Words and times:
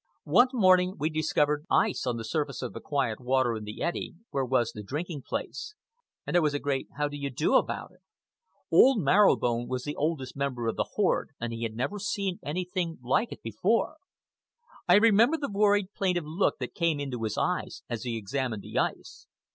One 0.25 0.47
morning 0.51 0.95
we 0.97 1.11
discovered 1.11 1.67
ice 1.69 2.07
on 2.07 2.17
the 2.17 2.23
surface 2.25 2.63
of 2.63 2.73
the 2.73 2.79
quiet 2.81 3.19
water 3.19 3.55
in 3.55 3.65
the 3.65 3.83
eddy 3.83 4.15
where 4.31 4.43
was 4.43 4.71
the 4.71 4.81
drinking 4.81 5.21
place, 5.27 5.75
and 6.25 6.33
there 6.33 6.41
was 6.41 6.55
a 6.55 6.59
great 6.59 6.87
How 6.97 7.07
do 7.07 7.17
you 7.17 7.29
do 7.29 7.53
about 7.53 7.91
it. 7.91 8.01
Old 8.71 8.99
Marrow 8.99 9.35
Bone 9.35 9.67
was 9.67 9.83
the 9.83 9.95
oldest 9.95 10.35
member 10.35 10.65
of 10.67 10.75
the 10.75 10.89
horde, 10.95 11.29
and 11.39 11.53
he 11.53 11.61
had 11.61 11.75
never 11.75 11.99
seen 11.99 12.39
anything 12.41 12.97
like 13.03 13.31
it 13.31 13.43
before. 13.43 13.97
I 14.89 14.95
remember 14.95 15.37
the 15.37 15.51
worried, 15.51 15.93
plaintive 15.93 16.25
look 16.25 16.57
that 16.57 16.73
came 16.73 16.99
into 16.99 17.21
his 17.21 17.37
eyes 17.37 17.83
as 17.87 18.01
he 18.01 18.17
examined 18.17 18.63
the 18.63 18.79
ice. 18.79 19.27